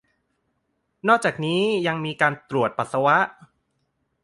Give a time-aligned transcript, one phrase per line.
[1.07, 3.17] นอกจากนี้ยังมีการตรวจปัสสาวะ